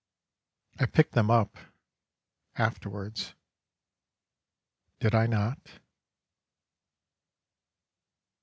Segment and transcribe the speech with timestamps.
[0.79, 1.57] I picked them up
[2.55, 3.35] afterwards
[4.99, 5.59] did I not?